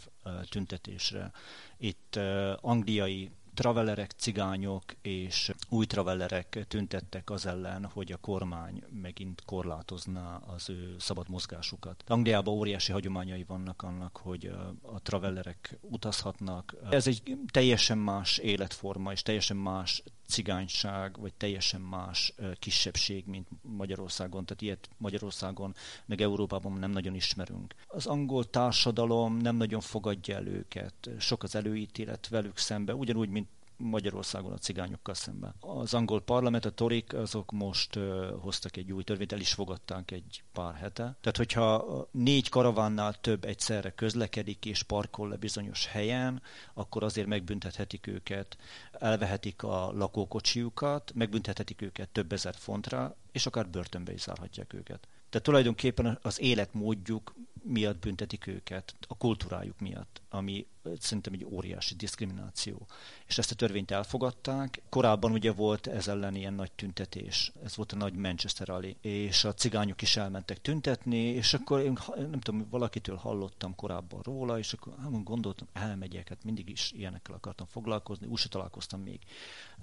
[0.49, 1.31] tüntetésre.
[1.77, 2.19] Itt
[2.61, 10.69] angliai travellerek, cigányok és új travellerek tüntettek az ellen, hogy a kormány megint korlátozná az
[10.69, 12.03] ő szabad mozgásukat.
[12.07, 14.45] Angliában óriási hagyományai vannak annak, hogy
[14.81, 16.75] a, travellerek utazhatnak.
[16.89, 24.45] Ez egy teljesen más életforma, és teljesen más cigányság, vagy teljesen más kisebbség, mint Magyarországon.
[24.45, 27.75] Tehát ilyet Magyarországon, meg Európában nem nagyon ismerünk.
[27.87, 31.09] Az angol társadalom nem nagyon fogadja el őket.
[31.19, 33.47] Sok az előítélet velük szembe, ugyanúgy, mint
[33.79, 35.55] Magyarországon a cigányokkal szemben.
[35.59, 40.11] Az angol parlament, a torik, azok most uh, hoztak egy új törvényt, el is fogadták
[40.11, 41.17] egy pár hete.
[41.21, 46.41] Tehát, hogyha négy karavánnál több egyszerre közlekedik és parkol le bizonyos helyen,
[46.73, 48.57] akkor azért megbüntethetik őket,
[48.91, 55.07] elvehetik a lakókocsiukat, megbüntethetik őket több ezer fontra, és akár börtönbe is zárhatják őket.
[55.29, 60.67] Tehát tulajdonképpen az életmódjuk miatt büntetik őket, a kultúrájuk miatt, ami
[60.99, 62.87] szerintem egy óriási diszkrimináció.
[63.25, 64.81] És ezt a törvényt elfogadták.
[64.89, 69.43] Korábban ugye volt ez ellen ilyen nagy tüntetés, ez volt a nagy Manchester Rally, és
[69.43, 74.73] a cigányok is elmentek tüntetni, és akkor én nem tudom, valakitől hallottam korábban róla, és
[74.73, 79.19] akkor hát gondoltam, elmegyek, hát mindig is ilyenekkel akartam foglalkozni, úgy se találkoztam még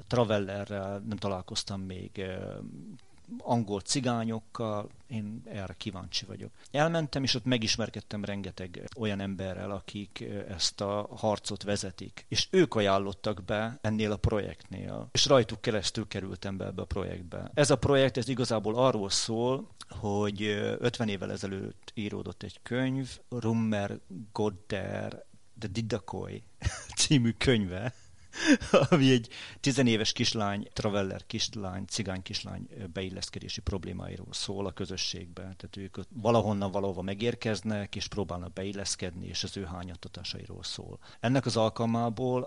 [0.06, 2.22] Travellerrel, nem találkoztam még
[3.38, 6.50] angol cigányokkal, én erre kíváncsi vagyok.
[6.70, 12.24] Elmentem, és ott megismerkedtem rengeteg olyan emberrel, akik ezt a harcot vezetik.
[12.28, 17.50] És ők ajánlottak be ennél a projektnél, és rajtuk keresztül kerültem be ebbe a projektbe.
[17.54, 20.42] Ez a projekt, ez igazából arról szól, hogy
[20.78, 23.98] 50 évvel ezelőtt íródott egy könyv, Rummer
[24.32, 25.24] Godder,
[25.58, 26.42] The Didakoy
[26.98, 27.94] című könyve,
[28.90, 29.28] ami egy
[29.60, 35.42] tizenéves kislány, traveller kislány, cigány kislány beilleszkedési problémáiról szól a közösségbe.
[35.42, 40.98] Tehát ők valahonnan valahova megérkeznek, és próbálnak beilleszkedni, és az ő hányattatásairól szól.
[41.20, 42.42] Ennek az alkalmából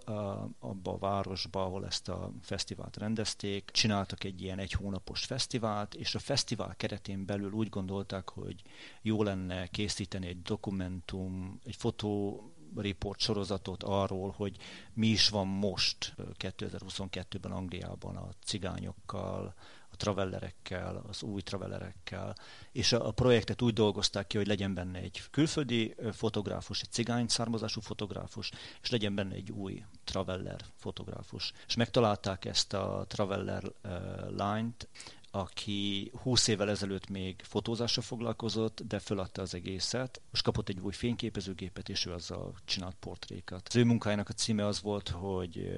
[0.60, 6.16] abba a városba, ahol ezt a fesztivált rendezték, csináltak egy ilyen egy hónapos fesztivált, és
[6.16, 8.62] a fesztivál keretén belül úgy gondolták, hogy
[9.02, 12.44] jó lenne készíteni egy dokumentum, egy fotó
[12.76, 14.56] report sorozatot arról, hogy
[14.94, 19.54] mi is van most 2022-ben Angliában a cigányokkal,
[19.92, 22.36] a travellerekkel, az új travellerekkel,
[22.72, 27.28] és a, a projektet úgy dolgozták ki, hogy legyen benne egy külföldi fotográfus, egy cigány
[27.28, 28.52] származású fotográfus,
[28.82, 31.52] és legyen benne egy új traveller fotográfus.
[31.68, 33.92] És megtalálták ezt a traveller uh,
[34.36, 34.88] lányt,
[35.32, 40.22] aki 20 évvel ezelőtt még fotózással foglalkozott, de föladta az egészet.
[40.32, 43.68] Most kapott egy új fényképezőgépet, és ő azzal csinált portrékat.
[43.68, 45.72] Az ő munkájának a címe az volt, hogy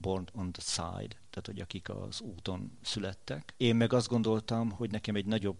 [0.00, 3.54] Born on the Side, tehát hogy akik az úton születtek.
[3.56, 5.58] Én meg azt gondoltam, hogy nekem egy nagyobb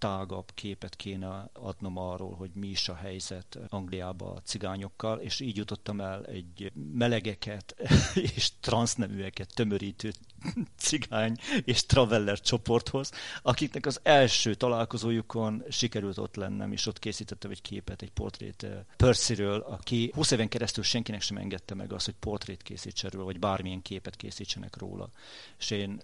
[0.00, 5.56] tágabb képet kéne adnom arról, hogy mi is a helyzet Angliában a cigányokkal, és így
[5.56, 7.76] jutottam el egy melegeket
[8.34, 10.12] és transzneműeket tömörítő
[10.86, 13.10] cigány és traveller csoporthoz,
[13.42, 18.70] akiknek az első találkozójukon sikerült ott lennem, és ott készítettem egy képet, egy portrét eh,
[18.96, 23.38] Percyről, aki 20 éven keresztül senkinek sem engedte meg azt, hogy portrét készítsen róla, vagy
[23.38, 25.10] bármilyen képet készítsenek róla.
[25.58, 26.00] És én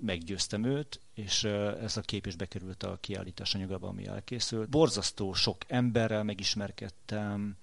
[0.00, 4.68] meggyőztem őt, és ez a kép is bekerült a kiállítás anyagába, ami elkészült.
[4.68, 7.56] Borzasztó sok emberrel megismerkedtem,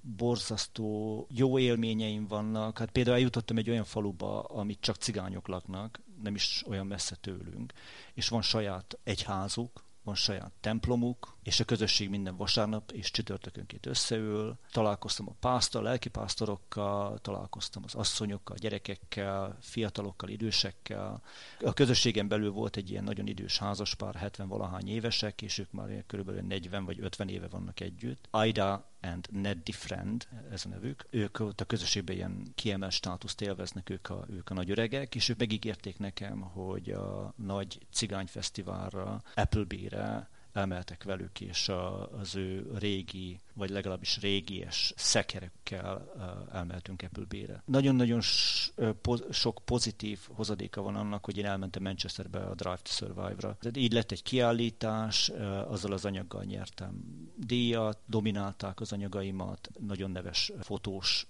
[0.00, 2.78] borzasztó jó élményeim vannak.
[2.78, 7.72] Hát például eljutottam egy olyan faluba, amit csak cigányok laknak, nem is olyan messze tőlünk,
[8.14, 14.58] és van saját egyházuk, van saját templomuk, és a közösség minden vasárnap és csütörtökönként összeül.
[14.72, 21.22] Találkoztam a pásztor, lelkipásztorokkal, találkoztam az asszonyokkal, gyerekekkel, fiatalokkal, idősekkel.
[21.64, 26.04] A közösségen belül volt egy ilyen nagyon idős házaspár, 70 valahány évesek, és ők már
[26.06, 28.28] körülbelül 40 vagy 50 éve vannak együtt.
[28.30, 31.06] Aida and Neddy Friend, ez a nevük.
[31.10, 35.28] Ők ott a közösségben ilyen kiemelt státuszt élveznek, ők a, ők a nagy öregek, és
[35.28, 43.38] ők megígérték nekem, hogy a nagy cigányfesztiválra, Appleby-re emeltek velük, és a, az ő régi,
[43.54, 46.12] vagy legalábbis régies szekerekkel
[46.52, 47.62] elmeltünk Appleby-re.
[47.64, 48.20] Nagyon-nagyon
[49.30, 53.56] sok pozitív hozadéka van annak, hogy én elmentem Manchesterbe a Drive to Survive-ra.
[53.60, 55.28] Tehát így lett egy kiállítás,
[55.68, 57.02] azzal az anyaggal nyertem
[57.36, 61.26] díjat, dominálták az anyagaimat, nagyon neves fotós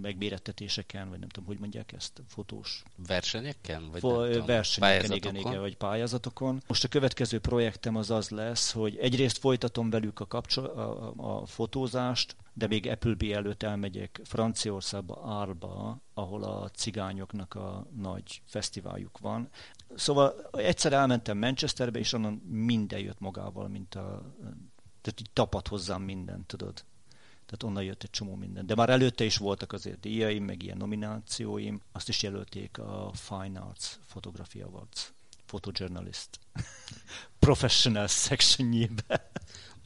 [0.00, 2.82] megmérettetéseken, vagy nem tudom, hogy mondják ezt, fotós...
[3.06, 3.90] Versenyeken?
[3.90, 6.62] Vagy Fo- tudom, versenyeken, igen, igen, vagy pályázatokon.
[6.66, 11.46] Most a következő projektem az az lesz, hogy egyrészt folytatom velük a, kapcsol- a, a,
[11.46, 19.48] fotózást, de még Appleby előtt elmegyek Franciaországba, Árba, ahol a cigányoknak a nagy fesztiváljuk van.
[19.94, 24.34] Szóval egyszer elmentem Manchesterbe, és onnan minden jött magával, mint a...
[25.00, 26.84] Tehát így tapad hozzám minden, tudod.
[27.56, 28.66] Tehát onnan jött egy csomó minden.
[28.66, 31.80] De már előtte is voltak azért díjaim, meg ilyen nominációim.
[31.92, 35.12] Azt is jelölték a Fine Arts Photography Awards
[35.46, 36.28] photojournalist
[37.38, 39.30] professional sectionjébe.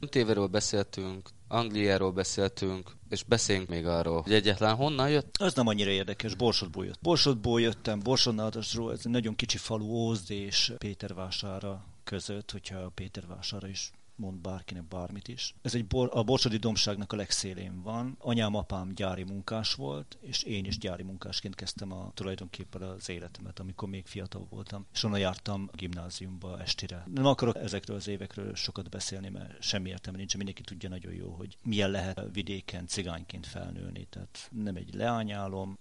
[0.09, 5.37] Tévéről beszéltünk, Angliáról beszéltünk, és beszéljünk még arról, hogy egyetlen honnan jött?
[5.37, 7.01] Az nem annyira érdekes, Borsodból jött.
[7.01, 13.93] Borsodból jöttem, Borsodnádasról, ez egy nagyon kicsi falu Ózd és Pétervására között, hogyha Pétervására is
[14.19, 15.55] mond bárkinek bármit is.
[15.63, 18.17] Ez egy bor, a Borsodi Domságnak a legszélén van.
[18.19, 23.59] Anyám, apám gyári munkás volt, és én is gyári munkásként kezdtem a, tulajdonképpen az életemet,
[23.59, 24.87] amikor még fiatal voltam.
[24.93, 27.05] És onnan jártam gimnáziumba estire.
[27.15, 30.37] Nem akarok ezekről az évekről sokat beszélni, mert semmi értelme nincs.
[30.37, 34.07] Mindenki tudja nagyon jó, hogy milyen lehet vidéken cigányként felnőni.
[34.11, 35.79] Tehát nem egy leányálom,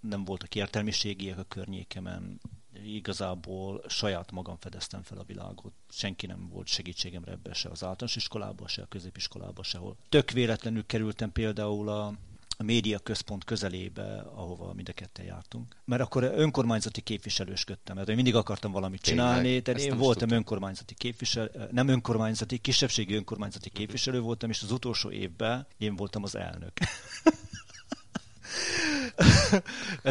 [0.00, 2.40] nem voltak értelmiségiek a környékemen,
[2.84, 5.72] igazából saját magam fedeztem fel a világot.
[5.88, 9.96] Senki nem volt segítségemre ebbe se az általános iskolában, se a középiskolában, sehol.
[10.08, 12.12] Tök véletlenül kerültem például a
[12.58, 15.76] a média központ közelébe, ahova mind a ketten jártunk.
[15.84, 20.36] Mert akkor önkormányzati képviselősködtem, mert én mindig akartam valamit csinálni, tehát én voltam tudtam.
[20.36, 26.34] önkormányzati képviselő, nem önkormányzati, kisebbségi önkormányzati képviselő voltam, és az utolsó évben én voltam az
[26.34, 26.72] elnök.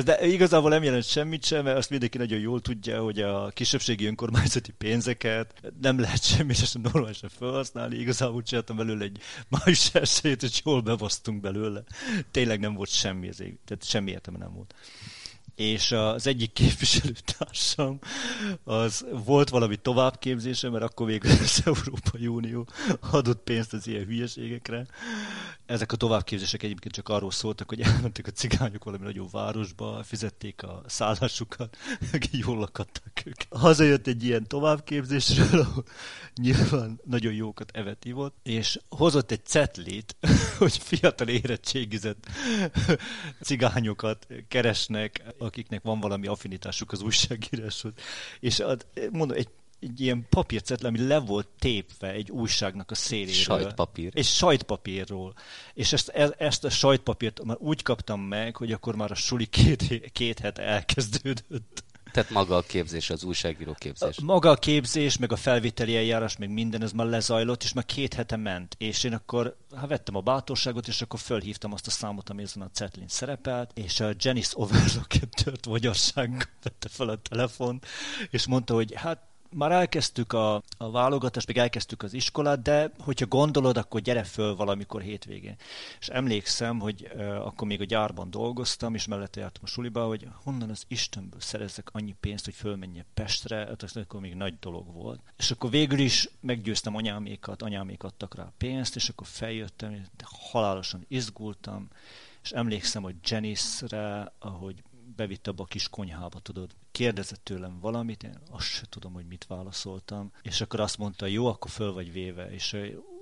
[0.03, 4.05] De igazából nem jelent semmit sem, mert azt mindenki nagyon jól tudja, hogy a kisebbségi
[4.05, 7.95] önkormányzati pénzeket nem lehet semmit sem normálisan felhasználni.
[7.95, 11.83] Igazából csináltam belőle egy május elsőjét, és jól bevasztunk belőle.
[12.31, 14.73] Tényleg nem volt semmi, ezért, tehát semmi értelme nem volt
[15.55, 17.99] és az egyik képviselőtársam
[18.63, 22.67] az volt valami továbbképzése, mert akkor még az Európai Unió
[22.99, 24.85] adott pénzt az ilyen hülyeségekre.
[25.65, 30.63] Ezek a továbbképzések egyébként csak arról szóltak, hogy elmentek a cigányok valami nagyobb városba, fizették
[30.63, 31.77] a szállásukat,
[32.31, 33.41] jól lakadtak ők.
[33.49, 35.83] Hazajött egy ilyen továbbképzésről, ahol
[36.35, 40.15] nyilván nagyon jókat eveti volt, és hozott egy cetlit,
[40.57, 42.27] hogy fiatal érettségizett
[43.41, 47.93] cigányokat keresnek akiknek van valami affinitásuk az újságíráshoz.
[48.39, 53.33] És ad, mondom, egy egy ilyen papírcetlen, ami le volt tépve egy újságnak a széléről.
[53.33, 54.11] Sajtpapír.
[54.13, 55.33] És sajtpapírról.
[55.73, 59.45] És ezt, e, ezt a sajtpapírt már úgy kaptam meg, hogy akkor már a suli
[59.45, 61.83] két, két het elkezdődött.
[62.15, 64.19] Tehát maga a képzés, az újságíró képzés.
[64.21, 68.13] Maga a képzés, meg a felvételi eljárás, meg minden, ez már lezajlott, és már két
[68.13, 68.75] hete ment.
[68.77, 72.63] És én akkor hát vettem a bátorságot, és akkor fölhívtam azt a számot, ami ezen
[72.63, 77.81] a Cetlin szerepelt, és a Janice Overlock tört vagyassággal vette fel a telefon,
[78.29, 79.19] és mondta, hogy hát
[79.55, 84.55] már elkezdtük a, a válogatást, meg elkezdtük az iskolát, de hogyha gondolod, akkor gyere föl
[84.55, 85.55] valamikor hétvégén.
[85.99, 90.27] És emlékszem, hogy uh, akkor még a gyárban dolgoztam, és mellette jártam a suliba, hogy
[90.43, 94.93] honnan az Istenből szerezzek annyi pénzt, hogy fölmenjek Pestre, hát az akkor még nagy dolog
[94.93, 95.19] volt.
[95.37, 100.05] És akkor végül is meggyőztem anyámékat, anyámék adtak rá pénzt, és akkor feljöttem,
[100.51, 101.87] halálosan izgultam,
[102.43, 104.83] és emlékszem, hogy Janice-re, ahogy
[105.15, 109.45] bevitt abba a kis konyhába, tudod, kérdezett tőlem valamit, én azt sem tudom, hogy mit
[109.47, 112.77] válaszoltam, és akkor azt mondta, jó, akkor föl vagy véve, és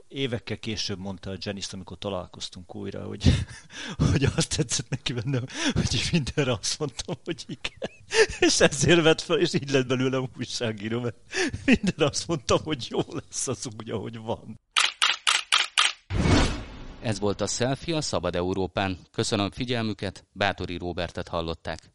[0.08, 3.24] évekkel később mondta a Janice, amikor találkoztunk újra, hogy,
[4.12, 7.92] hogy azt tetszett neki bennem, hogy mindenre azt mondtam, hogy igen.
[8.40, 11.16] És ezért vett fel, és így lett belőlem újságíró, mert
[11.66, 14.60] mindenre azt mondtam, hogy jó lesz az úgy, ahogy van.
[17.04, 18.98] Ez volt a Selfie a Szabad Európán.
[19.12, 21.92] Köszönöm figyelmüket, Bátori Róbertet hallották.